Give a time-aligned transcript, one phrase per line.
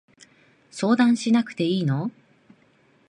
[0.71, 2.09] 相談しなくていいの？